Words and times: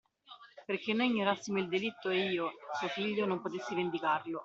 Perché 0.65 0.93
noi 0.95 1.11
ignorassimo 1.11 1.59
il 1.59 1.67
delitto 1.67 2.09
e 2.09 2.31
io, 2.31 2.53
suo 2.79 2.87
figlio, 2.87 3.27
non 3.27 3.39
potessi 3.39 3.75
vendicarlo. 3.75 4.39